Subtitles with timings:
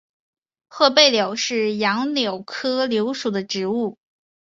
[0.67, 3.99] 褐背柳是杨柳科柳属的植物。